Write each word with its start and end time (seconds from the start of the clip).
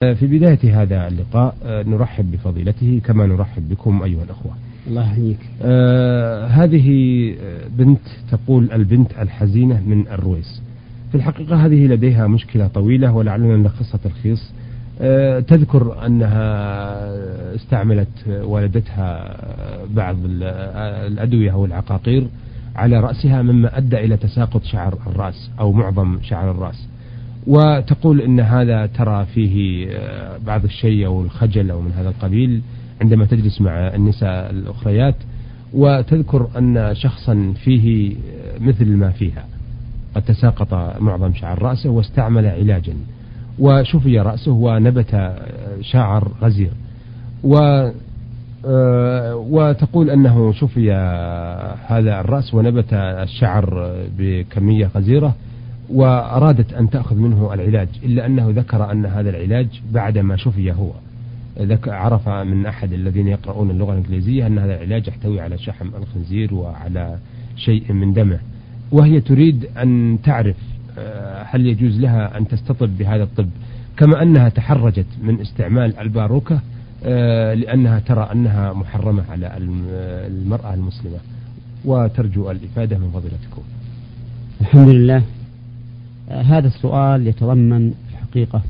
في 0.00 0.26
بداية 0.26 0.82
هذا 0.82 1.08
اللقاء 1.08 1.54
نرحب 1.64 2.32
بفضيلته 2.32 3.00
كما 3.04 3.26
نرحب 3.26 3.68
بكم 3.68 4.02
أيها 4.02 4.24
الأخوة. 4.24 4.52
الله 4.86 5.02
يحييك. 5.02 5.38
آه 5.62 6.46
هذه 6.46 6.88
بنت 7.78 8.00
تقول 8.30 8.72
البنت 8.72 9.12
الحزينة 9.18 9.82
من 9.86 10.08
الرويس. 10.08 10.62
في 11.10 11.14
الحقيقة 11.14 11.66
هذه 11.66 11.86
لديها 11.86 12.26
مشكلة 12.26 12.66
طويلة 12.66 13.12
ولعلنا 13.12 13.56
نلخصها 13.56 13.98
تلخيص 14.04 14.52
آه 15.00 15.40
تذكر 15.40 16.06
أنها 16.06 17.54
استعملت 17.54 18.08
والدتها 18.28 19.36
بعض 19.94 20.16
الأدوية 21.06 21.52
أو 21.52 21.64
العقاقير 21.64 22.26
على 22.76 23.00
رأسها 23.00 23.42
مما 23.42 23.78
أدى 23.78 23.96
إلى 23.98 24.16
تساقط 24.16 24.64
شعر 24.64 24.98
الرأس 25.06 25.50
أو 25.58 25.72
معظم 25.72 26.18
شعر 26.22 26.50
الرأس. 26.50 26.86
وتقول 27.50 28.20
إن 28.20 28.40
هذا 28.40 28.86
ترى 28.86 29.26
فيه 29.34 29.86
آه، 29.90 30.38
بعض 30.46 30.64
الشيء 30.64 31.06
أو 31.06 31.22
الخجل 31.22 31.70
أو 31.70 31.80
من 31.80 31.92
هذا 31.92 32.08
القبيل 32.08 32.60
عندما 33.00 33.24
تجلس 33.24 33.60
مع 33.60 33.94
النساء 33.94 34.50
الأخريات 34.50 35.14
وتذكر 35.74 36.48
أن 36.58 36.94
شخصا 36.94 37.54
فيه 37.64 38.12
آه، 38.12 38.58
مثل 38.60 38.88
ما 38.96 39.10
فيها. 39.10 39.44
قد 40.14 40.22
تساقط 40.22 40.74
معظم 41.00 41.34
شعر 41.34 41.62
رأسه 41.62 41.90
واستعمل 41.90 42.46
علاجا. 42.46 42.94
وشفي 43.58 44.20
رأسه 44.20 44.52
ونبت 44.52 45.14
آه، 45.14 45.36
شعر 45.80 46.32
غزير. 46.42 46.72
و 47.44 47.88
وتقول 49.34 50.10
أنه 50.10 50.52
شفي 50.52 50.92
هذا 51.86 52.20
الرأس 52.20 52.54
ونبت 52.54 52.92
الشعر 52.92 53.94
بكمية 54.18 54.90
غزيرة. 54.94 55.34
وأرادت 55.92 56.72
أن 56.72 56.90
تأخذ 56.90 57.16
منه 57.16 57.54
العلاج 57.54 57.88
إلا 58.02 58.26
أنه 58.26 58.50
ذكر 58.50 58.92
أن 58.92 59.06
هذا 59.06 59.30
العلاج 59.30 59.66
بعدما 59.92 60.36
شفي 60.36 60.72
هو. 60.72 60.90
عرف 61.86 62.28
من 62.28 62.66
أحد 62.66 62.92
الذين 62.92 63.28
يقرؤون 63.28 63.70
اللغة 63.70 63.92
الإنجليزية 63.92 64.46
أن 64.46 64.58
هذا 64.58 64.74
العلاج 64.74 65.08
يحتوي 65.08 65.40
على 65.40 65.58
شحم 65.58 65.88
الخنزير 65.98 66.54
وعلى 66.54 67.18
شيء 67.56 67.92
من 67.92 68.12
دمه. 68.12 68.38
وهي 68.92 69.20
تريد 69.20 69.66
أن 69.78 70.18
تعرف 70.24 70.56
آه، 70.98 71.42
هل 71.42 71.66
يجوز 71.66 72.00
لها 72.00 72.38
أن 72.38 72.48
تستطب 72.48 72.98
بهذا 72.98 73.22
الطب. 73.22 73.48
كما 73.96 74.22
أنها 74.22 74.48
تحرجت 74.48 75.06
من 75.22 75.40
استعمال 75.40 75.98
الباروكة 75.98 76.60
آه، 77.04 77.54
لأنها 77.54 77.98
ترى 77.98 78.28
أنها 78.32 78.72
محرمة 78.72 79.24
على 79.30 79.52
المرأة 80.26 80.74
المسلمة. 80.74 81.18
وترجو 81.84 82.50
الإفادة 82.50 82.98
من 82.98 83.10
فضيلتكم. 83.10 83.62
الحمد 84.60 84.88
لله. 84.88 85.22
هذا 86.30 86.66
السؤال 86.66 87.26
يتضمن 87.26 87.94
الحقيقة 88.10 88.62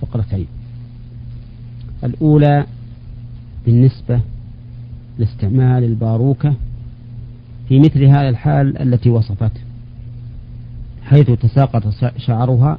فقرتين. 0.00 0.46
الأولى 2.04 2.66
بالنسبة 3.66 4.20
لاستعمال 5.18 5.84
الباروكة 5.84 6.54
في 7.68 7.78
مثل 7.78 8.04
هذا 8.04 8.28
الحال 8.28 8.78
التي 8.78 9.10
وصفته 9.10 9.60
حيث 11.02 11.30
تساقط 11.30 11.82
شعرها 12.16 12.78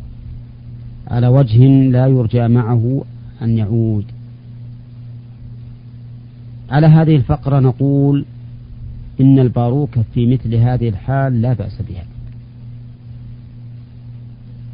على 1.08 1.28
وجه 1.28 1.68
لا 1.68 2.08
يرجى 2.08 2.48
معه 2.48 3.04
أن 3.42 3.58
يعود. 3.58 4.06
على 6.70 6.88
هذه 6.88 7.16
الفقرة 7.16 7.60
نقول 7.60 8.26
إن 9.22 9.40
الباروكة 9.40 10.04
في 10.14 10.34
مثل 10.34 10.56
هذه 10.56 10.90
الحال 10.90 11.42
لا 11.42 11.54
بأس 11.54 11.82
بها. 11.90 12.04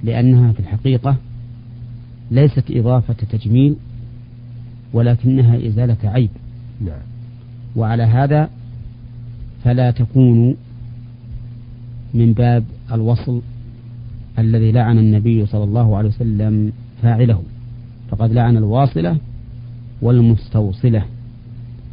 لأنها 0.03 0.51
في 0.51 0.59
الحقيقة 0.59 1.17
ليست 2.31 2.63
إضافة 2.71 3.13
تجميل 3.13 3.75
ولكنها 4.93 5.67
إزالة 5.67 5.97
عيب. 6.03 6.29
نعم. 6.81 7.01
وعلى 7.75 8.03
هذا 8.03 8.49
فلا 9.63 9.91
تكون 9.91 10.55
من 12.13 12.33
باب 12.33 12.63
الوصل 12.91 13.41
الذي 14.39 14.71
لعن 14.71 14.97
النبي 14.97 15.45
صلى 15.45 15.63
الله 15.63 15.97
عليه 15.97 16.09
وسلم 16.09 16.71
فاعله. 17.01 17.43
فقد 18.09 18.31
لعن 18.31 18.57
الواصلة 18.57 19.17
والمستوصلة 20.01 21.05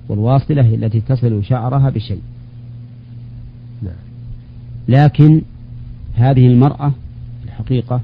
والواصلة 0.09 0.75
التي 0.75 1.01
تصل 1.01 1.45
شعرها 1.45 1.91
بشيء. 1.91 2.21
نعم. 3.83 3.93
لكن 4.89 5.43
هذه 6.15 6.47
المرأة 6.47 6.93
الحقيقة 7.61 8.01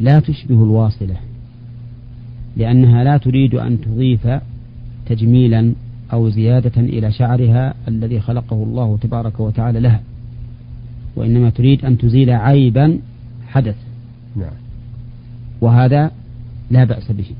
لا 0.00 0.20
تشبه 0.20 0.64
الواصلة 0.64 1.16
لأنها 2.56 3.04
لا 3.04 3.16
تريد 3.16 3.54
أن 3.54 3.80
تضيف 3.80 4.28
تجميلا 5.06 5.72
أو 6.12 6.28
زيادة 6.28 6.80
إلى 6.80 7.12
شعرها 7.12 7.74
الذي 7.88 8.20
خلقه 8.20 8.62
الله 8.62 8.98
تبارك 9.02 9.40
وتعالى 9.40 9.80
لها 9.80 10.00
وإنما 11.16 11.50
تريد 11.50 11.84
أن 11.84 11.98
تزيل 11.98 12.30
عيبا 12.30 12.98
حدث 13.48 13.76
نعم. 14.36 14.52
وهذا 15.60 16.10
لا 16.70 16.84
بأس 16.84 17.12
به 17.12 17.30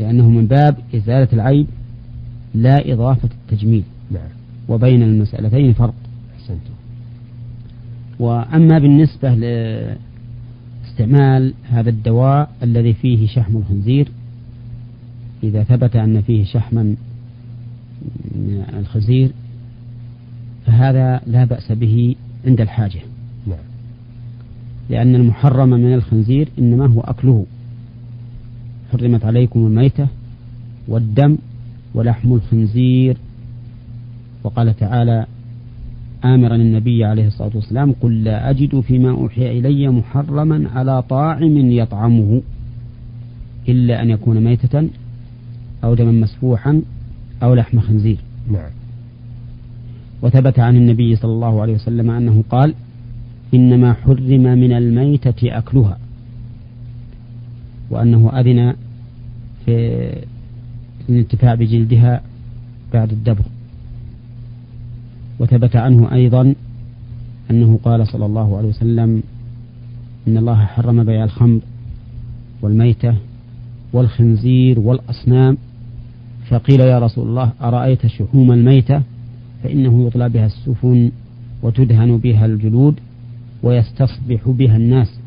لأنه 0.00 0.28
من 0.30 0.46
باب 0.46 0.76
إزالة 0.94 1.28
العيب 1.32 1.66
لا 2.54 2.92
إضافة 2.92 3.28
التجميل 3.42 3.82
نعم. 4.10 4.28
وبين 4.68 5.02
المسألتين 5.02 5.72
فرق 5.72 5.94
وأما 8.22 8.78
بالنسبة 8.78 9.34
لاستعمال 10.84 11.54
هذا 11.70 11.90
الدواء 11.90 12.50
الذي 12.62 12.92
فيه 12.92 13.26
شحم 13.26 13.56
الخنزير 13.56 14.08
إذا 15.42 15.64
ثبت 15.64 15.96
أن 15.96 16.20
فيه 16.22 16.44
شحما 16.44 16.82
من 18.34 18.64
الخنزير 18.78 19.30
فهذا 20.66 21.20
لا 21.26 21.44
بأس 21.44 21.72
به 21.72 22.14
عند 22.46 22.60
الحاجة. 22.60 23.00
نعم. 23.46 23.58
لأن 24.90 25.14
المحرم 25.14 25.68
من 25.68 25.94
الخنزير 25.94 26.48
إنما 26.58 26.86
هو 26.86 27.00
أكله. 27.00 27.46
حرمت 28.92 29.24
عليكم 29.24 29.66
الميتة 29.66 30.08
والدم 30.88 31.38
ولحم 31.94 32.34
الخنزير. 32.34 33.16
وقال 34.44 34.76
تعالى 34.76 35.26
آمرا 36.24 36.54
النبي 36.54 37.04
عليه 37.04 37.26
الصلاة 37.26 37.50
والسلام 37.54 37.92
قل 37.92 38.24
لا 38.24 38.50
أجد 38.50 38.80
فيما 38.80 39.10
أوحي 39.10 39.58
إلي 39.58 39.88
محرما 39.88 40.68
على 40.74 41.02
طاعم 41.02 41.56
يطعمه 41.56 42.40
إلا 43.68 44.02
أن 44.02 44.10
يكون 44.10 44.44
ميتة 44.44 44.88
أو 45.84 45.94
دما 45.94 46.12
مسفوحا 46.12 46.82
أو 47.42 47.54
لحم 47.54 47.80
خنزير. 47.80 48.18
نعم. 48.52 48.70
وثبت 50.22 50.58
عن 50.58 50.76
النبي 50.76 51.16
صلى 51.16 51.32
الله 51.32 51.62
عليه 51.62 51.74
وسلم 51.74 52.10
أنه 52.10 52.44
قال 52.50 52.74
إنما 53.54 53.92
حرم 53.92 54.42
من 54.42 54.72
الميتة 54.72 55.58
أكلها. 55.58 55.98
وأنه 57.90 58.40
أذن 58.40 58.74
في 59.64 60.12
الانتفاع 61.08 61.54
بجلدها 61.54 62.22
بعد 62.92 63.12
الدبر. 63.12 63.44
وثبت 65.42 65.76
عنه 65.76 66.12
أيضا 66.12 66.54
أنه 67.50 67.78
قال 67.84 68.06
صلى 68.06 68.26
الله 68.26 68.56
عليه 68.56 68.68
وسلم 68.68 69.22
إن 70.28 70.36
الله 70.36 70.64
حرم 70.64 71.04
بيع 71.04 71.24
الخمر 71.24 71.60
والميتة 72.62 73.14
والخنزير 73.92 74.80
والأصنام 74.80 75.56
فقيل 76.48 76.80
يا 76.80 76.98
رسول 76.98 77.28
الله 77.28 77.52
أرأيت 77.62 78.06
شحوم 78.06 78.52
الميتة؟ 78.52 79.02
فإنه 79.62 80.06
يطلى 80.06 80.28
بها 80.28 80.46
السفن 80.46 81.10
وتدهن 81.62 82.16
بها 82.16 82.46
الجلود 82.46 82.94
ويستصبح 83.62 84.48
بها 84.48 84.76
الناس. 84.76 85.18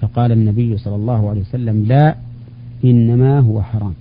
فقال 0.00 0.32
النبي 0.32 0.76
صلى 0.76 0.94
الله 0.94 1.30
عليه 1.30 1.40
وسلم 1.40 1.84
لا 1.84 2.16
إنما 2.84 3.40
هو 3.40 3.62
حرام. 3.62 3.94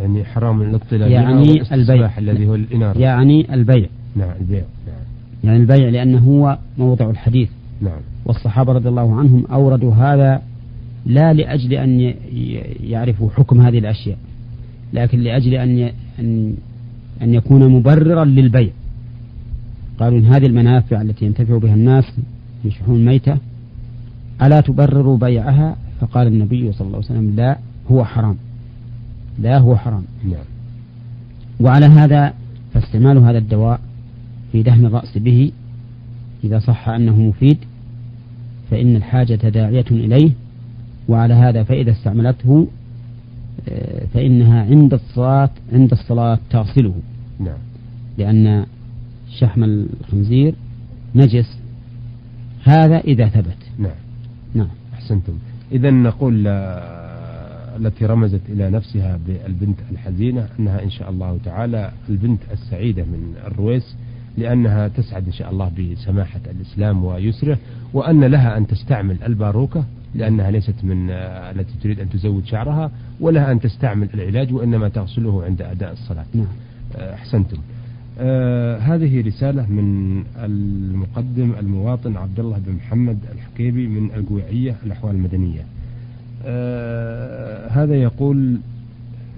يعني 0.00 0.24
حرام 0.24 0.62
الاطلاع 0.62 1.08
يعني 1.08 1.62
البيع 1.72 2.18
الذي 2.18 2.46
هو 2.46 2.54
الإنارة. 2.54 2.98
يعني 2.98 3.54
البيع. 3.54 3.86
نعم 4.16 4.30
البيع. 4.40 4.64
نعم. 4.86 4.96
يعني 5.44 5.56
البيع 5.56 5.88
لأنه 5.88 6.18
هو 6.18 6.58
موضع 6.78 7.10
الحديث. 7.10 7.48
نعم. 7.82 8.00
والصحابة 8.24 8.72
رضي 8.72 8.88
الله 8.88 9.14
عنهم 9.14 9.46
أوردوا 9.52 9.92
هذا 9.94 10.42
لا 11.06 11.32
لأجل 11.32 11.74
أن 11.74 12.14
يعرفوا 12.80 13.30
حكم 13.30 13.60
هذه 13.60 13.78
الأشياء 13.78 14.18
لكن 14.92 15.20
لأجل 15.20 15.54
أن 15.54 15.92
أن 16.18 16.54
أن 17.22 17.34
يكون 17.34 17.68
مبررا 17.68 18.24
للبيع. 18.24 18.70
قالوا 20.00 20.18
إن 20.18 20.26
هذه 20.26 20.46
المنافع 20.46 21.02
التي 21.02 21.24
ينتفع 21.24 21.58
بها 21.58 21.74
الناس 21.74 22.04
في 22.62 22.70
شحون 22.70 22.96
الميتة 22.96 23.38
ألا 24.42 24.60
تبرروا 24.60 25.18
بيعها؟ 25.18 25.76
فقال 26.00 26.26
النبي 26.26 26.72
صلى 26.72 26.86
الله 26.86 26.96
عليه 26.96 27.06
وسلم 27.06 27.36
لا 27.36 27.58
هو 27.90 28.04
حرام. 28.04 28.36
لا 29.40 29.58
هو 29.58 29.76
حرام. 29.76 30.04
نعم. 30.24 30.44
وعلى 31.60 31.86
هذا 31.86 32.34
فاستعمال 32.74 33.18
هذا 33.18 33.38
الدواء 33.38 33.80
في 34.52 34.62
دهن 34.62 34.86
الرأس 34.86 35.18
به 35.18 35.52
إذا 36.44 36.58
صح 36.58 36.88
أنه 36.88 37.20
مفيد 37.20 37.58
فإن 38.70 38.96
الحاجة 38.96 39.48
داعية 39.48 39.84
إليه. 39.90 40.30
وعلى 41.08 41.34
هذا 41.34 41.62
فإذا 41.62 41.90
استعملته 41.90 42.68
آه، 43.68 44.06
فإنها 44.14 44.62
عند 44.64 44.94
الصلاة 44.94 45.50
عند 45.72 45.92
الصلاة 45.92 46.38
تغسله. 46.50 46.94
نعم. 47.40 47.58
لأن 48.18 48.66
شحم 49.38 49.64
الخنزير 49.64 50.54
نجس. 51.14 51.58
هذا 52.64 52.98
إذا 52.98 53.28
ثبت. 53.28 53.56
نعم. 53.78 53.92
نعم. 54.54 54.68
أحسنتم. 54.94 55.32
إذا 55.72 55.90
نقول 55.90 56.46
التي 57.80 58.06
رمزت 58.06 58.40
إلى 58.48 58.70
نفسها 58.70 59.18
بالبنت 59.26 59.78
الحزينة 59.92 60.48
أنها 60.58 60.82
إن 60.82 60.90
شاء 60.90 61.10
الله 61.10 61.38
تعالى 61.44 61.92
البنت 62.08 62.40
السعيدة 62.52 63.02
من 63.02 63.34
الرويس 63.46 63.96
لأنها 64.38 64.88
تسعد 64.88 65.26
إن 65.26 65.32
شاء 65.32 65.50
الله 65.50 65.70
بسماحة 65.78 66.40
الإسلام 66.50 67.04
ويسره 67.04 67.58
وأن 67.92 68.24
لها 68.24 68.56
أن 68.56 68.66
تستعمل 68.66 69.16
الباروكة 69.26 69.84
لأنها 70.14 70.50
ليست 70.50 70.74
من 70.84 71.10
التي 71.10 71.72
تريد 71.82 72.00
أن 72.00 72.10
تزود 72.10 72.46
شعرها 72.46 72.90
ولها 73.20 73.52
أن 73.52 73.60
تستعمل 73.60 74.08
العلاج 74.14 74.52
وإنما 74.52 74.88
تغسله 74.88 75.44
عند 75.44 75.62
أداء 75.62 75.92
الصلاة. 75.92 76.24
نعم. 76.34 76.46
أحسنتم. 76.96 77.56
آه 78.18 78.78
هذه 78.78 79.26
رسالة 79.26 79.66
من 79.66 80.22
المقدم 80.44 81.52
المواطن 81.60 82.16
عبد 82.16 82.40
الله 82.40 82.58
بن 82.58 82.72
محمد 82.72 83.18
الحكيبي 83.32 83.86
من 83.86 84.10
القويعية 84.14 84.76
الأحوال 84.86 85.14
المدنية. 85.14 85.64
آه 86.44 87.68
هذا 87.68 87.94
يقول 87.94 88.56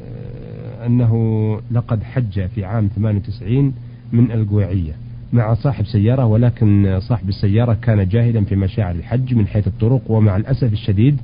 آه 0.02 0.86
أنه 0.86 1.12
لقد 1.70 2.02
حج 2.02 2.46
في 2.46 2.64
عام 2.64 2.88
98 2.96 3.72
من 4.12 4.32
القويعية 4.32 4.92
مع 5.32 5.54
صاحب 5.54 5.84
سيارة 5.86 6.26
ولكن 6.26 7.00
صاحب 7.00 7.28
السيارة 7.28 7.76
كان 7.82 8.08
جاهلا 8.08 8.44
في 8.44 8.56
مشاعر 8.56 8.94
الحج 8.94 9.34
من 9.34 9.46
حيث 9.46 9.66
الطرق 9.66 10.10
ومع 10.10 10.36
الأسف 10.36 10.72
الشديد 10.72 11.16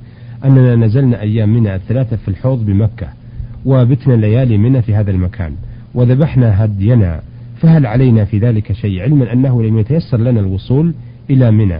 أننا 0.45 0.75
نزلنا 0.75 1.21
أيام 1.21 1.53
منى 1.53 1.75
الثلاثة 1.75 2.15
في 2.15 2.27
الحوض 2.27 2.65
بمكة 2.65 3.07
وبتنا 3.65 4.13
ليالي 4.13 4.57
منى 4.57 4.81
في 4.81 4.95
هذا 4.95 5.11
المكان 5.11 5.55
وذبحنا 5.93 6.65
هدينا. 6.65 7.21
فهل 7.61 7.85
علينا 7.85 8.25
في 8.25 8.39
ذلك 8.39 8.71
شيء؟ 8.71 9.01
علما 9.01 9.33
أنه 9.33 9.63
لم 9.63 9.77
يتيسر 9.77 10.17
لنا 10.17 10.39
الوصول 10.39 10.93
إلى 11.29 11.51
منى. 11.51 11.79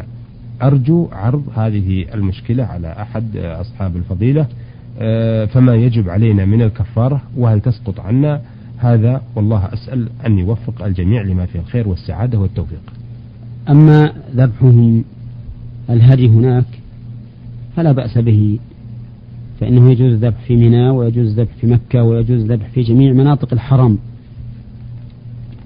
أرجو 0.61 1.07
عرض 1.11 1.43
هذه 1.55 2.05
المشكلة 2.13 2.63
على 2.63 2.95
أحد 3.01 3.37
أصحاب 3.37 3.95
الفضيلة 3.95 4.47
آه، 5.01 5.45
فما 5.45 5.75
يجب 5.75 6.09
علينا 6.09 6.45
من 6.45 6.61
الكفارة 6.61 7.21
وهل 7.37 7.61
تسقط 7.61 7.99
عنا؟ 7.99 8.41
هذا 8.77 9.21
والله 9.35 9.73
أسأل 9.73 10.09
أن 10.25 10.39
يوفق 10.39 10.83
الجميع 10.85 11.21
لما 11.21 11.45
فيه 11.45 11.59
الخير 11.59 11.87
والسعادة 11.87 12.39
والتوفيق. 12.39 12.81
أما 13.69 14.13
ذبحهم 14.35 15.03
الهدي 15.89 16.27
هناك 16.27 16.65
فلا 17.75 17.91
بأس 17.91 18.17
به 18.17 18.59
فإنه 19.59 19.91
يجوز 19.91 20.13
الذبح 20.13 20.39
في 20.47 20.55
منى 20.55 20.89
ويجوز 20.89 21.27
الذبح 21.27 21.51
في 21.61 21.67
مكة 21.67 22.03
ويجوز 22.03 22.41
الذبح 22.41 22.69
في 22.69 22.81
جميع 22.81 23.13
مناطق 23.13 23.53
الحرم. 23.53 23.97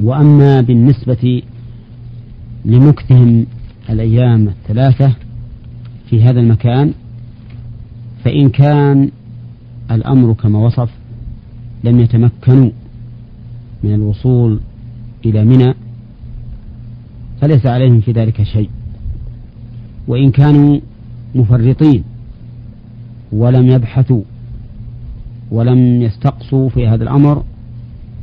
وأما 0.03 0.61
بالنسبة 0.61 1.41
لمكثهم 2.65 3.45
الأيام 3.89 4.47
الثلاثة 4.47 5.15
في 6.09 6.24
هذا 6.24 6.39
المكان 6.39 6.94
فإن 8.24 8.50
كان 8.50 9.12
الأمر 9.91 10.33
كما 10.33 10.59
وصف 10.59 10.89
لم 11.83 12.00
يتمكنوا 12.00 12.69
من 13.83 13.94
الوصول 13.94 14.59
إلى 15.25 15.45
منى 15.45 15.74
فليس 17.41 17.65
عليهم 17.65 18.01
في 18.01 18.12
ذلك 18.12 18.44
شيء. 18.44 18.69
وإن 20.07 20.31
كانوا 20.31 20.79
مفرطين 21.36 22.03
ولم 23.31 23.68
يبحثوا 23.68 24.21
ولم 25.51 26.01
يستقصوا 26.01 26.69
في 26.69 26.88
هذا 26.88 27.03
الأمر 27.03 27.44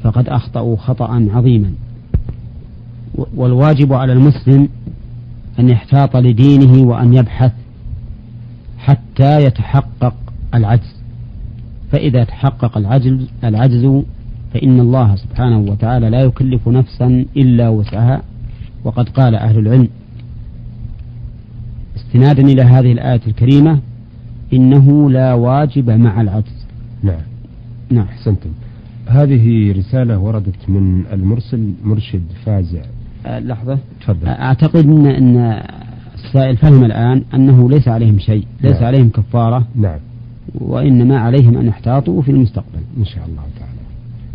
فقد 0.03 0.29
أخطأوا 0.29 0.77
خطأ 0.77 1.29
عظيما. 1.31 1.73
والواجب 3.35 3.93
على 3.93 4.13
المسلم 4.13 4.69
أن 5.59 5.69
يحتاط 5.69 6.17
لدينه 6.17 6.83
وأن 6.89 7.15
يبحث 7.15 7.53
حتى 8.79 9.45
يتحقق 9.45 10.15
العجز. 10.55 10.97
فإذا 11.93 12.25
تحقق 12.25 12.79
العجز 12.79 13.29
العجز 13.45 14.03
فإن 14.55 14.81
الله 14.81 15.17
سبحانه 15.17 15.59
وتعالى 15.59 16.11
لا 16.11 16.21
يكلف 16.21 16.69
نفسا 16.69 17.25
إلا 17.37 17.69
وسعها. 17.69 18.23
وقد 18.85 19.09
قال 19.09 19.35
أهل 19.35 19.59
العلم 19.59 19.89
استنادا 21.97 22.43
إلى 22.43 22.63
هذه 22.63 22.93
الآية 22.93 23.21
الكريمة 23.27 23.81
إنه 24.53 25.11
لا 25.11 25.35
واجب 25.35 25.91
مع 25.91 26.21
العجز. 26.21 26.67
نعم. 27.03 27.21
نعم. 27.91 28.05
أحسنتم. 28.05 28.51
هذه 29.07 29.73
رسالة 29.73 30.19
وردت 30.19 30.69
من 30.69 31.07
المرسل 31.13 31.73
مرشد 31.85 32.23
فازع. 32.45 32.83
لحظة. 33.27 33.79
تفضل. 34.01 34.29
أعتقد 34.29 34.87
أن, 34.87 35.07
أن 35.07 35.63
السائل 36.25 36.57
فهم 36.57 36.85
الآن 36.85 37.25
أنه 37.35 37.71
ليس 37.71 37.89
عليهم 37.89 38.19
شيء 38.19 38.47
ليس 38.63 38.75
نعم. 38.75 38.85
عليهم 38.85 39.09
كفارة 39.09 39.67
نعم. 39.75 39.99
وإنما 40.55 41.19
عليهم 41.19 41.59
أن 41.59 41.67
يحتاطوا 41.67 42.23
في 42.23 42.31
المستقبل. 42.31 42.81
إن 42.99 43.05
شاء 43.05 43.27
الله 43.27 43.43
تعالى. 43.59 43.81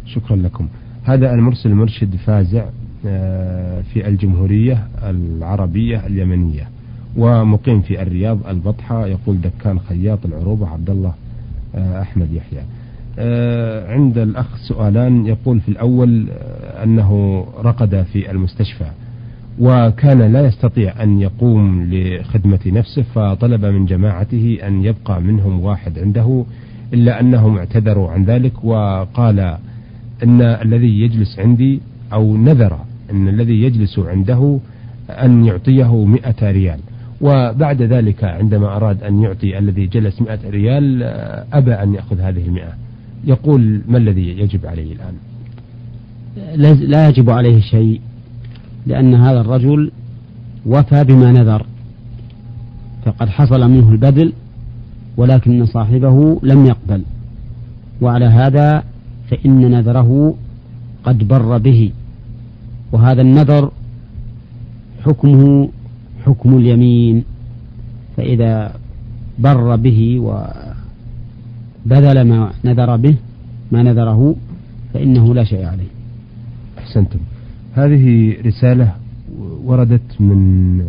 شكرا 0.06 0.36
لكم. 0.36 0.68
هذا 1.04 1.34
المرسل 1.34 1.74
مرشد 1.74 2.16
فازع 2.16 2.66
آه، 3.08 3.82
في 3.82 4.08
الجمهورية 4.08 4.88
العربية 5.04 6.06
اليمنية 6.06 6.70
ومقيم 7.18 7.82
في 7.82 8.02
الرياض 8.02 8.48
البطحة 8.48 9.08
يقول 9.08 9.42
دكان 9.42 9.80
خياط 9.80 10.26
العروبة 10.26 10.68
عبد 10.68 10.90
الله 10.90 11.14
آه، 11.76 12.02
أحمد 12.02 12.34
يحيى. 12.34 12.60
آه، 12.60 12.64
عند 13.88 14.18
الأخ 14.18 14.58
سؤالان. 14.68 15.26
يقول 15.26 15.60
في 15.60 15.70
الأول 15.70 16.28
أنه 16.84 17.42
رقد 17.64 18.06
في 18.14 18.32
المستشفى 18.32 18.86
وكان 19.60 20.34
لا 20.34 20.46
يستطيع 20.46 21.04
أن 21.04 21.22
يقوم 21.22 21.90
لخدمة 21.92 22.60
نفسه 22.66 23.02
فطلب 23.02 23.66
من 23.66 23.86
جماعته 23.86 24.58
أن 24.68 24.84
يبقى 24.86 25.22
منهم 25.22 25.60
واحد 25.60 26.00
عنده 26.00 26.46
إلا 26.94 27.20
أنهم 27.20 27.58
اعتذروا 27.58 28.10
عن 28.12 28.26
ذلك 28.26 28.64
وقال 28.64 29.40
أن 30.24 30.42
الذي 30.42 31.02
يجلس 31.02 31.40
عندي 31.40 31.82
أو 32.14 32.38
نذر 32.38 32.80
أن 33.12 33.28
الذي 33.28 33.62
يجلس 33.62 34.00
عنده 34.00 34.60
أن 35.10 35.46
يعطيه 35.46 36.06
مئة 36.06 36.52
ريال. 36.52 36.80
وبعد 37.22 37.82
ذلك 37.82 38.24
عندما 38.24 38.76
أراد 38.76 39.04
أن 39.04 39.22
يعطي 39.22 39.58
الذي 39.58 39.88
جلس 39.88 40.22
مئة 40.22 40.50
ريال 40.50 41.04
أبى 41.54 41.74
أن 41.74 41.94
يأخذ 41.94 42.20
هذه 42.20 42.46
المئة. 42.48 42.85
يقول 43.24 43.82
ما 43.88 43.98
الذي 43.98 44.40
يجب 44.40 44.66
عليه 44.66 44.94
الآن؟ 44.94 45.14
لا 46.90 47.10
يجب 47.10 47.30
عليه 47.30 47.62
شيء 47.62 48.02
لأن 48.88 49.14
هذا 49.14 49.42
الرجل 49.42 49.92
وفى 50.66 51.04
بما 51.04 51.32
نذر 51.32 51.66
فقد 53.06 53.30
حصل 53.30 53.70
منه 53.72 53.92
البذل 53.92 54.34
ولكن 55.18 55.66
صاحبه 55.66 56.40
لم 56.44 56.66
يقبل. 56.66 57.04
وعلى 58.02 58.26
هذا 58.26 58.84
فإن 59.30 59.72
نذره 59.72 60.36
قد 61.04 61.28
بر 61.28 61.58
به. 61.58 61.92
وهذا 62.92 63.22
النذر 63.22 63.72
حكمه 65.06 65.70
حكم 66.26 66.58
اليمين 66.58 67.24
فإذا 68.18 68.74
بر 69.40 69.76
به 69.76 70.20
وبذل 71.86 72.22
ما 72.22 72.52
نذر 72.64 72.96
به 72.96 73.16
ما 73.72 73.84
نذره 73.84 74.36
فإنه 74.94 75.34
لا 75.34 75.44
شيء 75.44 75.66
عليه. 75.66 75.88
أحسنتم. 76.78 77.20
هذه 77.76 78.36
رسالة 78.46 78.96
وردت 79.64 80.22
من 80.22 80.82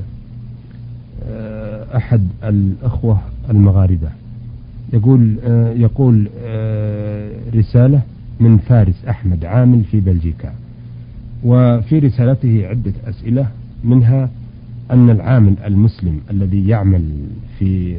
آه، 1.28 1.96
أحد 1.96 2.28
الأخوة 2.44 3.20
المغاربة. 3.50 4.08
يقول 4.92 5.36
آه، 5.44 5.72
يقول 5.72 6.28
آه، 6.44 7.30
رسالة 7.54 8.02
من 8.40 8.58
فارس 8.58 9.04
أحمد 9.08 9.44
عامل 9.44 9.84
في 9.84 10.00
بلجيكا. 10.00 10.52
وفي 11.44 11.98
رسالته 11.98 12.66
عدة 12.66 12.92
أسئلة 13.06 13.48
منها 13.84 14.30
أن 14.90 15.10
العامل 15.10 15.54
المسلم 15.64 16.20
الذي 16.30 16.68
يعمل 16.68 17.04
في 17.58 17.96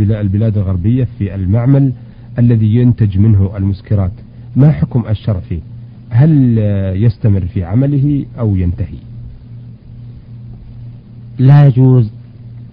البلاد 0.00 0.58
الغربية 0.58 1.08
في 1.18 1.34
المعمل 1.34 1.92
الذي 2.38 2.74
ينتج 2.74 3.18
منه 3.18 3.56
المسكرات 3.56 4.12
ما 4.56 4.72
حكم 4.72 5.04
الشرع 5.08 5.40
فيه؟ 5.40 5.60
هل 6.10 6.58
يستمر 6.96 7.40
في 7.40 7.64
عمله 7.64 8.24
أو 8.38 8.56
ينتهي؟ 8.56 8.98
لا 11.38 11.66
يجوز 11.66 12.10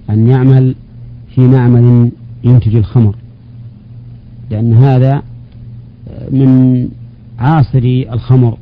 أن 0.09 0.27
يعمل 0.27 0.75
في 1.35 1.41
معمل 1.41 2.11
ينتج 2.43 2.75
الخمر 2.75 3.15
لأن 4.51 4.73
هذا 4.73 5.23
من 6.31 6.89
عاصري 7.39 8.13
الخمر 8.13 8.57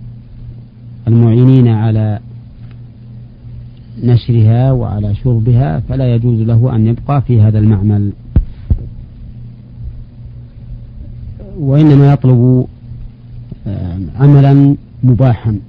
المعينين 1.08 1.67
على 1.67 2.20
نشرها 4.04 4.72
وعلى 4.72 5.16
شربها 5.16 5.80
فلا 5.80 6.16
يجوز 6.16 6.40
له 6.40 6.75
أن 6.75 6.88
يبقى 6.88 7.22
في 7.22 7.42
هذا 7.42 7.60
المعمل. 7.60 8.12
وإنما 11.60 12.14
يطلب 12.14 12.66
آه، 13.68 14.00
عملا 14.20 14.75
مباحا 15.04 15.60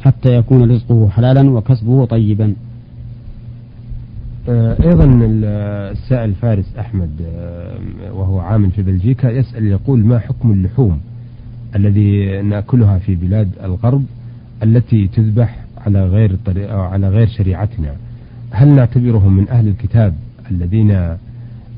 حتى 0.00 0.34
يكون 0.36 0.70
رزقه 0.70 1.08
حلالا 1.08 1.50
وكسبه 1.50 2.04
طيبا. 2.04 2.54
آه، 4.48 4.76
أيضا 4.84 5.18
السائل 5.22 6.34
فارس 6.34 6.76
أحمد 6.78 7.10
وهو 8.12 8.38
عامل 8.38 8.70
في 8.70 8.82
بلجيكا 8.82 9.28
يسأل 9.28 9.66
يقول 9.66 10.04
ما 10.04 10.18
حكم 10.18 10.52
اللحوم 10.52 11.00
الذي 11.76 12.42
نأكلها 12.42 12.98
في 12.98 13.14
بلاد 13.14 13.48
الغرب 13.64 14.04
التي 14.62 15.08
تذبح 15.08 15.64
على 15.86 16.06
غير 16.06 16.36
طريقة 16.46 16.76
على 16.76 17.08
غير 17.08 17.28
شريعتنا. 17.28 17.94
هل 18.50 18.68
نعتبرهم 18.68 19.36
من 19.36 19.48
أهل 19.48 19.68
الكتاب 19.68 20.14
الذين 20.50 21.16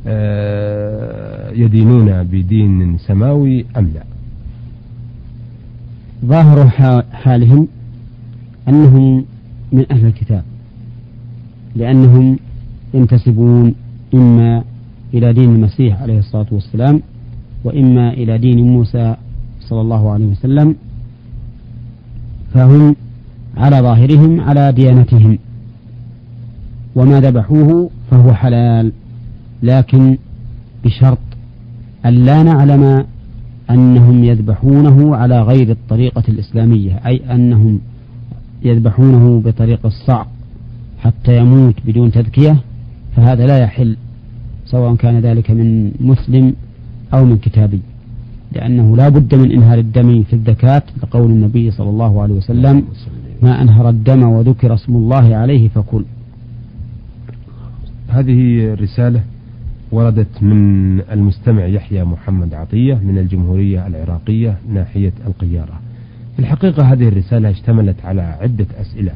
آه، 0.07 1.51
يدينون 1.51 2.23
بدين 2.25 2.99
سماوي 2.99 3.65
أم 3.77 3.91
لا؟ 3.95 4.03
ظاهر 6.25 6.69
حالهم 7.13 7.69
أنهم 8.69 9.25
من 9.73 9.85
أهل 9.91 10.07
الكتاب 10.07 10.45
لأنهم 11.77 12.39
ينتسبون 12.95 13.75
إما 14.15 14.65
إلى 15.15 15.33
دين 15.33 15.55
المسيح 15.55 16.03
عليه 16.03 16.19
الصلاة 16.19 16.47
والسلام 16.51 17.03
وإما 17.65 18.13
إلى 18.13 18.39
دين 18.39 18.61
موسى 18.61 19.17
صلى 19.61 19.81
الله 19.81 20.11
عليه 20.11 20.27
وسلم 20.27 20.75
فهم 22.55 22.97
على 23.57 23.81
ظاهرهم 23.81 24.41
على 24.41 24.73
ديانتهم. 24.73 25.39
وما 26.97 27.21
ذبحوه 27.21 27.91
فهو 28.11 28.35
حلال. 28.35 28.93
لكن 29.63 30.19
بشرط 30.85 31.19
أن 32.07 32.15
لا 32.15 32.43
نعلم 32.43 33.05
أنهم 33.71 34.25
يذبحونه 34.25 35.17
على 35.17 35.43
غير 35.43 35.71
الطريقة 35.71 36.23
الإسلامية 36.29 37.01
أي 37.07 37.35
أنهم 37.35 37.81
يذبحونه 38.63 39.43
بطريق 39.45 39.87
الصعق 39.87 40.29
حتى 40.99 41.37
يموت 41.37 41.75
بدون 41.87 42.13
تذكية 42.13 42.57
فهذا 43.17 43.47
لا 43.47 43.59
يحل 43.59 43.97
سواء 44.67 44.95
كان 44.95 45.21
ذلك 45.21 45.51
من 45.51 45.93
مسلم 46.01 46.55
أو 47.15 47.25
من 47.25 47.39
كتابي. 47.39 47.81
لأنه 48.53 48.97
لا 48.97 49.09
بد 49.09 49.35
من 49.35 49.53
إنهار 49.53 49.79
الدم 49.79 50.23
في 50.23 50.33
الذكاة 50.33 50.83
لقول 51.03 51.31
النبي 51.31 51.71
صلى 51.71 51.91
الله 51.91 52.23
عليه 52.23 52.35
وسلم 52.35 52.85
ما 53.43 53.63
أنهر 53.63 53.89
الدم 53.89 54.23
وذكر 54.23 54.75
اسم 54.75 54.97
الله 54.97 55.37
عليه 55.37 55.69
فكل. 55.69 56.05
هذه 58.09 58.75
رسالة 58.75 59.23
وردت 59.93 60.43
من 60.43 61.01
المستمع 61.01 61.67
يحيى 61.67 62.05
محمد 62.05 62.55
عطية 62.55 62.95
من 62.95 63.19
الجمهورية 63.19 63.87
العراقية 63.87 64.59
ناحية 64.73 65.13
القيارة. 65.27 65.81
في 66.35 66.39
الحقيقة 66.39 66.93
هذه 66.93 67.09
الرسالة 67.09 67.51
اشتملت 67.51 68.05
على 68.05 68.23
عدة 68.23 68.67
أسئلة 68.81 69.13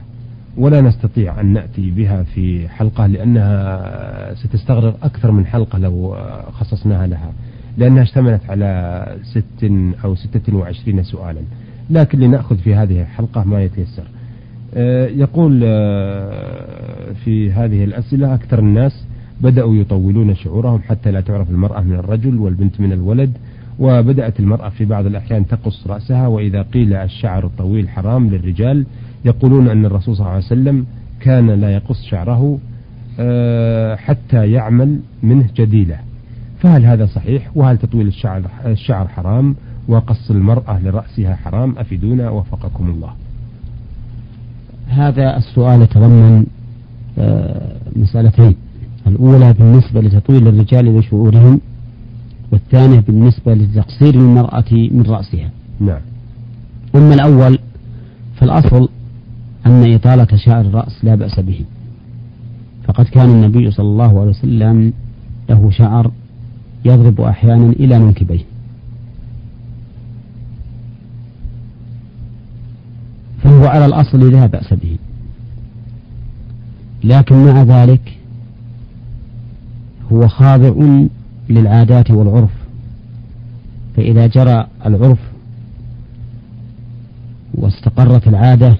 ولا 0.56 0.80
نستطيع 0.80 1.40
أن 1.40 1.46
نأتي 1.46 1.90
بها 1.90 2.22
في 2.22 2.68
حلقة 2.68 3.06
لأنها 3.06 4.34
ستستغرق 4.34 5.04
أكثر 5.04 5.30
من 5.30 5.46
حلقة 5.46 5.78
لو 5.78 6.16
خصصناها 6.52 7.06
لها 7.06 7.32
لأنها 7.78 8.02
اشتملت 8.02 8.40
على 8.50 9.06
ست 9.22 9.70
أو 10.04 10.14
ستة 10.14 10.56
وعشرين 10.56 11.02
سؤالا. 11.02 11.40
لكن 11.90 12.18
لنأخذ 12.18 12.56
في 12.56 12.74
هذه 12.74 13.00
الحلقة 13.00 13.44
ما 13.44 13.62
يتيسر. 13.62 14.04
يقول 15.08 15.60
آه، 15.64 17.12
في 17.24 17.52
هذه 17.52 17.84
الأسئلة 17.84 18.34
أكثر 18.34 18.58
الناس 18.58 19.04
بدأوا 19.40 19.76
يطولون 19.76 20.34
شعورهم 20.34 20.80
حتى 20.88 21.10
لا 21.10 21.20
تعرف 21.20 21.50
المرأة 21.50 21.80
من 21.80 21.94
الرجل 21.94 22.38
والبنت 22.38 22.80
من 22.80 22.92
الولد 22.92 23.32
وبدأت 23.78 24.40
المرأة 24.40 24.68
في 24.68 24.84
بعض 24.84 25.06
الأحيان 25.06 25.46
تقص 25.46 25.86
رأسها 25.86 26.26
وإذا 26.26 26.62
قيل 26.62 26.94
الشعر 26.94 27.46
الطويل 27.46 27.88
حرام 27.88 28.30
للرجال 28.30 28.86
يقولون 29.24 29.68
أن 29.68 29.86
الرسول 29.86 30.16
صلى 30.16 30.24
الله 30.24 30.34
عليه 30.34 30.46
وسلم 30.46 30.86
كان 31.20 31.50
لا 31.50 31.74
يقص 31.74 32.02
شعره 32.02 32.58
آه، 33.20 33.94
حتى 33.96 34.52
يعمل 34.52 35.00
منه 35.22 35.46
جديلة. 35.56 35.98
فهل 36.58 36.84
هذا 36.84 37.06
صحيح؟ 37.06 37.50
وهل 37.54 37.78
تطويل 37.78 38.06
الشعر, 38.06 38.42
الشعر 38.66 39.08
حرام؟ 39.08 39.56
وقص 39.88 40.30
المرأة 40.30 40.80
لرأسها 40.80 41.34
حرام؟ 41.34 41.74
أفيدونا 41.78 42.30
وفقكم 42.30 42.90
الله. 42.90 43.12
هذا 44.94 45.36
السؤال 45.36 45.82
يتضمن 45.82 46.46
آه، 47.18 47.76
مسألتين. 47.96 48.54
الأولى 49.06 49.52
بالنسبة 49.52 50.00
لتطويل 50.00 50.48
الرجال 50.48 50.98
لشعورهم 50.98 51.60
والثانية 52.52 53.00
بالنسبة 53.00 53.54
لتقصير 53.54 54.14
المرأة 54.14 54.72
من 54.72 55.02
رأسها. 55.08 55.50
نعم. 55.80 56.00
أما 56.94 57.14
الأول 57.14 57.58
فالأصل 58.36 58.88
أن 59.66 59.94
إطالة 59.94 60.36
شعر 60.36 60.60
الرأس 60.60 61.04
لا 61.04 61.14
بأس 61.14 61.40
به. 61.40 61.60
فقد 62.84 63.04
كان 63.04 63.30
النبي 63.30 63.70
صلى 63.70 63.86
الله 63.86 64.20
عليه 64.20 64.30
وسلم 64.30 64.92
له 65.50 65.70
شعر 65.70 66.10
يضرب 66.84 67.20
أحيانا 67.20 67.72
إلى 67.72 67.98
منكبيه. 67.98 68.53
فهو 73.64 73.72
على 73.72 73.86
الأصل 73.86 74.32
لا 74.32 74.46
بأس 74.46 74.74
به. 74.74 74.96
لكن 77.04 77.44
مع 77.44 77.62
ذلك 77.62 78.18
هو 80.12 80.28
خاضع 80.28 80.72
للعادات 81.48 82.10
والعرف. 82.10 82.50
فإذا 83.96 84.26
جرى 84.26 84.66
العرف 84.86 85.18
واستقرت 87.54 88.28
العادة 88.28 88.76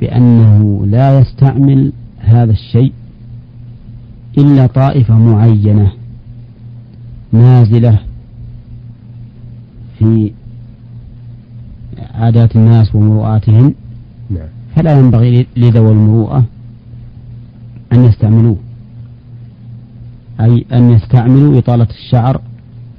بأنه 0.00 0.86
لا 0.86 1.20
يستعمل 1.20 1.92
هذا 2.18 2.52
الشيء 2.52 2.92
إلا 4.38 4.66
طائفة 4.66 5.18
معينة 5.18 5.92
نازلة 7.32 7.98
في 9.98 10.32
عادات 12.18 12.56
الناس 12.56 12.94
ومروءاتهم 12.94 13.74
نعم. 14.30 14.48
فلا 14.76 14.98
ينبغي 14.98 15.46
لذوي 15.56 15.92
المروءة 15.92 16.44
أن 17.92 18.04
يستعملوه. 18.04 18.56
أي 20.40 20.64
أن 20.72 20.90
يستعملوا 20.90 21.58
إطالة 21.58 21.86
الشعر 21.90 22.40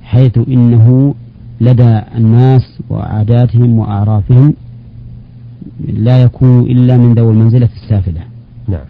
حيث 0.03 0.37
إنه 0.37 1.15
لدى 1.61 2.01
الناس 2.15 2.79
وعاداتهم 2.89 3.79
وأعرافهم 3.79 4.53
لا 5.87 6.21
يكون 6.21 6.59
إلا 6.61 6.97
من 6.97 7.13
ذوي 7.13 7.31
المنزلة 7.31 7.69
السافلة. 7.75 8.21
نعم. 8.67 8.85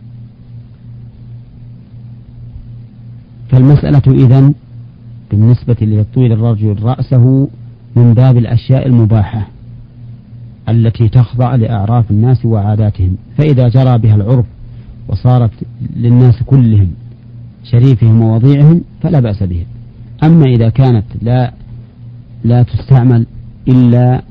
فالمسألة 3.50 4.02
إذن 4.08 4.54
بالنسبة 5.32 5.78
لتطويل 5.82 6.32
الرجل 6.32 6.84
رأسه 6.84 7.48
من 7.96 8.14
باب 8.14 8.38
الأشياء 8.38 8.88
المباحة. 8.88 9.48
التي 10.70 11.10
تخضع 11.10 11.56
لأعراف 11.56 12.12
الناس 12.12 12.46
وعاداتهم. 12.46 13.16
فإذا 13.38 13.68
جرى 13.68 13.98
بها 13.98 14.16
العرف 14.16 14.46
وصارت 15.08 15.52
للناس 15.96 16.44
كلهم 16.44 16.92
شريفهم 17.64 18.22
ووضيعهم 18.22 18.82
فلا 19.02 19.20
بأس 19.20 19.44
به 19.44 19.66
أما 20.24 20.46
إذا 20.46 20.70
كانت 20.70 21.06
لا 21.22 21.54
لا 22.44 22.64
تستعمل 22.64 23.26
إلا 23.68 24.22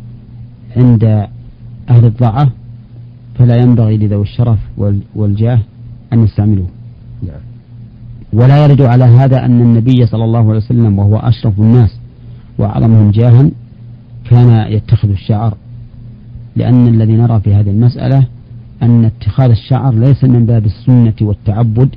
عند 0.76 1.04
أهل 1.90 2.04
الضعة 2.04 2.50
فلا 3.34 3.56
ينبغي 3.56 3.96
لذوي 3.96 4.22
الشرف 4.22 4.58
والجاه 5.14 5.60
أن 6.12 6.24
يستعملوه. 6.24 6.66
نعم. 7.22 7.40
ولا 8.32 8.64
يرد 8.64 8.82
على 8.82 9.04
هذا 9.04 9.44
أن 9.44 9.60
النبي 9.60 10.06
صلى 10.06 10.24
الله 10.24 10.38
عليه 10.38 10.56
وسلم 10.56 10.98
وهو 10.98 11.16
أشرف 11.16 11.60
الناس 11.60 11.98
وأعظمهم 12.58 13.10
جاها 13.10 13.50
كان 14.30 14.72
يتخذ 14.72 15.08
الشعر 15.10 15.56
لأن 16.58 16.88
الذي 16.88 17.12
نرى 17.12 17.40
في 17.40 17.54
هذه 17.54 17.70
المسألة 17.70 18.26
أن 18.82 19.04
اتخاذ 19.04 19.50
الشعر 19.50 19.94
ليس 19.94 20.24
من 20.24 20.46
باب 20.46 20.66
السنة 20.66 21.14
والتعبد 21.20 21.88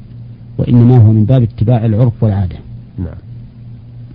وإنما 0.58 0.98
هو 0.98 1.12
من 1.12 1.26
باب 1.26 1.44
اتباع 1.44 1.86
العرف 1.86 2.24
والعادة. 2.24 2.56
نعم. 2.98 3.18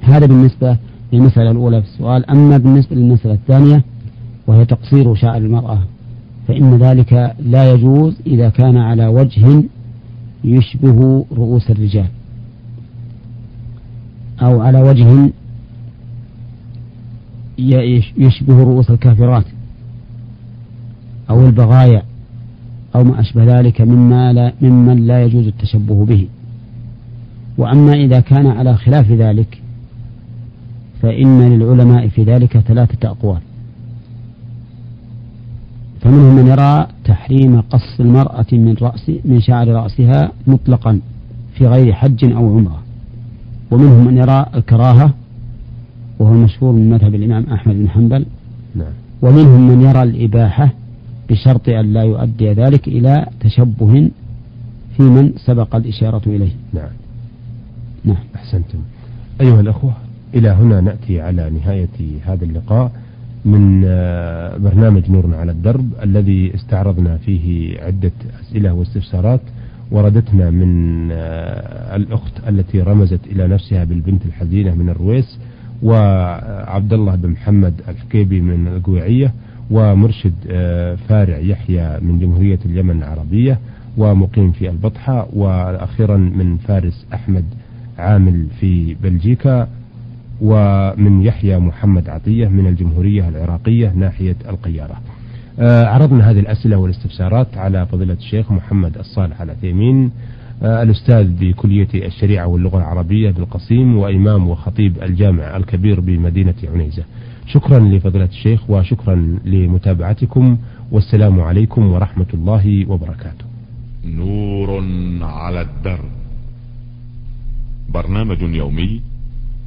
هذا 0.01 0.27
بالنسبة 0.27 0.77
للمسألة 1.13 1.51
الأولى 1.51 1.83
في 1.83 1.89
السؤال. 1.89 2.31
أما 2.31 2.59
بالنسبة 2.59 2.97
للمسألة 2.97 3.35
الثانية 3.35 3.83
وهي 4.47 4.65
تقصير 4.65 5.15
شعر 5.15 5.37
المرأة 5.37 5.79
فإن 6.49 6.77
ذلك 6.79 7.35
لا 7.41 7.73
يجوز 7.73 8.17
إذا 8.27 8.49
كان 8.49 8.77
على 8.77 9.07
وجه 9.07 9.63
يشبه 10.45 11.25
رؤوس 11.33 11.71
الرجال 11.71 12.09
أو 14.43 14.61
على 14.61 14.83
وجه 14.83 15.31
يشبه 18.17 18.63
رؤوس 18.63 18.91
الكافرات. 18.91 19.45
أو 21.31 21.47
البغايا 21.47 22.03
أو 22.95 23.05
ما 23.05 23.21
أشبه 23.21 23.59
ذلك 23.59 23.81
مما 23.81 24.33
لا 24.33 24.53
ممن 24.63 25.07
لا 25.07 25.25
يجوز 25.25 25.47
التشبه 25.47 26.05
به. 26.05 26.29
وأما 27.59 27.93
إذا 27.93 28.21
كان 28.21 28.47
على 28.47 28.77
خلاف 28.77 29.11
ذلك 29.11 29.63
فإن 31.03 31.41
للعلماء 31.41 32.09
في 32.09 32.23
ذلك 32.23 32.59
ثلاثة 32.59 33.09
أقوال. 33.09 33.41
فمنهم 36.01 36.37
من 36.37 36.47
يرى 36.47 36.87
تحريم 37.05 37.61
قص 37.61 38.01
المرأة 38.01 38.47
من 38.53 38.75
رأس 38.83 39.11
من 39.25 39.41
شعر 39.41 39.69
رأسها 39.69 40.33
مطلقا 40.47 41.01
في 41.55 41.67
غير 41.67 41.93
حج 41.93 42.25
أو 42.25 42.57
عمرة. 42.57 42.83
ومنهم 43.71 44.07
من 44.07 44.17
يرى 44.17 44.47
الكراهة 44.55 45.11
وهو 46.19 46.33
المشهور 46.33 46.73
من 46.73 46.91
مذهب 46.91 47.15
الإمام 47.15 47.45
أحمد 47.53 47.75
بن 47.75 47.89
حنبل. 47.89 48.27
نعم. 48.75 48.93
ومنهم 49.23 49.69
من 49.69 49.83
يرى 49.83 50.03
الإباحة 50.03 50.71
بشرط 51.31 51.69
أن 51.69 51.93
لا 51.93 52.03
يؤدي 52.03 52.53
ذلك 52.53 52.89
إلى 52.89 53.27
تشبه 53.41 54.11
في 54.97 55.03
من 55.03 55.33
سبق 55.37 55.77
الإشارة 55.77 56.23
إليه. 56.27 56.53
نعم. 56.73 56.91
نعم. 58.05 58.25
أحسنتم. 58.35 58.79
أيها 59.41 59.61
الأخوة 59.61 59.93
إلى 60.35 60.49
هنا 60.49 60.81
نأتي 60.81 61.21
على 61.21 61.51
نهاية 61.51 62.21
هذا 62.25 62.45
اللقاء 62.45 62.93
من 63.45 63.83
آه، 63.87 64.57
برنامج 64.57 65.11
نور 65.11 65.35
على 65.35 65.53
الدرب 65.53 65.91
الذي 66.03 66.55
استعرضنا 66.55 67.17
فيه 67.17 67.77
عدة 67.81 68.13
أسئلة 68.43 68.73
واستفسارات 68.73 69.41
وردتنا 69.91 70.51
من 70.51 71.09
آه، 71.13 71.97
الأخت 71.97 72.33
التي 72.49 72.81
رمزت 72.81 73.21
إلى 73.27 73.49
نفسها 73.49 73.85
بالبنت 73.85 74.27
الحزينة 74.27 74.75
من 74.75 74.89
الرويس 74.89 75.39
وعبد 75.83 76.93
الله 76.93 77.15
بن 77.15 77.29
محمد 77.29 77.75
الحكيبي 77.89 78.41
من 78.41 78.69
القويعية 78.69 79.33
ومرشد 79.71 80.35
آه، 80.51 80.95
فارع 80.95 81.39
يحيى 81.39 82.01
من 82.01 82.19
جمهورية 82.19 82.59
اليمن 82.65 82.99
العربية 82.99 83.59
ومقيم 83.97 84.53
في 84.53 84.71
البطحة 84.71 85.29
وأخيرا 85.33 86.17
من 86.17 86.57
فارس 86.57 87.07
أحمد 87.15 87.45
عامل 87.99 88.47
في 88.61 88.95
بلجيكا 88.95 89.69
ومن 90.41 91.23
يحيى 91.23 91.59
محمد 91.59 92.09
عطية 92.09 92.49
من 92.49 92.67
الجمهورية 92.67 93.29
العراقية 93.29 93.93
ناحية 93.97 94.37
القيارة. 94.49 95.01
آه، 95.61 95.87
عرضنا 95.87 96.31
هذه 96.31 96.41
الأسئلة 96.41 96.77
والاستفسارات 96.77 97.59
على 97.59 97.87
فضيلة 97.87 98.15
الشيخ 98.15 98.53
محمد 98.53 98.99
الصالح 98.99 99.41
العثيمين 99.41 100.11
آه، 100.63 100.83
الأستاذ 100.83 101.29
بكلية 101.41 101.89
الشريعة 101.95 102.47
واللغة 102.47 102.79
العربية 102.79 103.31
بالقصيم 103.31 103.97
وإمام 103.97 104.49
وخطيب 104.49 105.03
الجامع 105.03 105.57
الكبير 105.57 106.01
بمدينة 106.01 106.55
عنيزة. 106.75 107.03
شكرا 107.47 107.79
لفضيلة 107.79 108.25
الشيخ 108.25 108.71
وشكرا 108.71 109.15
لمتابعتكم 109.45 110.59
والسلام 110.93 111.41
عليكم 111.41 111.87
ورحمة 111.93 112.27
الله 112.35 112.91
وبركاته. 112.91 113.45
نور 114.05 114.85
على 115.23 115.61
الدرب. 115.61 116.11
برنامج 117.89 118.43
يومي 118.43 119.01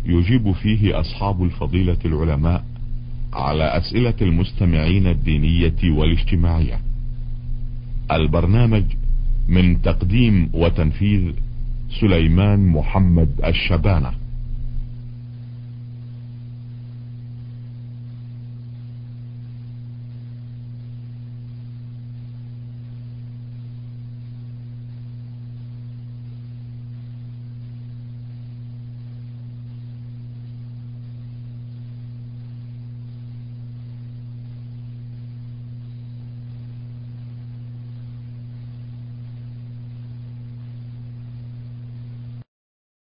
يجيب 0.05 0.51
فيه 0.51 0.99
أصحاب 0.99 1.43
الفضيلة 1.43 1.97
العلماء 2.05 2.63
على 3.33 3.63
أسئلة 3.63 4.13
المستمعين 4.21 5.07
الدينية 5.07 5.91
والاجتماعية. 5.97 6.79
البرنامج 8.11 8.83
من 9.47 9.81
تقديم 9.81 10.49
وتنفيذ 10.53 11.31
سليمان 12.01 12.67
محمد 12.67 13.29
الشبانة. 13.45 14.11